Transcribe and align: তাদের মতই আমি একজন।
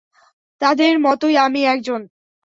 তাদের 0.61 0.93
মতই 0.99 1.35
আমি 1.37 1.61
একজন। 1.65 2.01